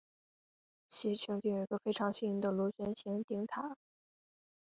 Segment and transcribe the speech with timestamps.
[0.89, 3.77] 其穹顶有一个非常新颖的螺旋形顶塔。